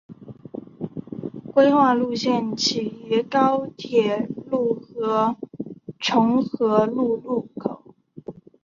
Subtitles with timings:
[1.53, 5.37] 规划路线起于高铁路和
[5.99, 7.93] 重和路口路口。